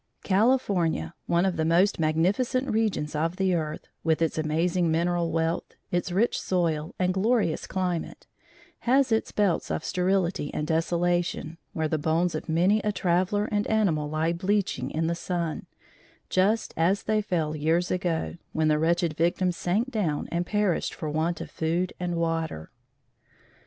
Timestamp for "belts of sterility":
9.31-10.51